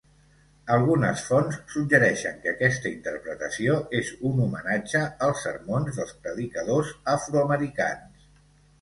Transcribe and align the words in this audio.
Algunes 0.75 1.25
fonts 1.27 1.59
suggereixen 1.73 2.39
que 2.47 2.53
aquesta 2.55 2.91
interpretació 2.93 3.77
és 4.01 4.11
un 4.33 4.43
homenatge 4.49 5.05
als 5.29 5.47
sermons 5.49 6.03
dels 6.03 6.19
predicadors 6.27 6.95
afroamericans. 7.19 8.31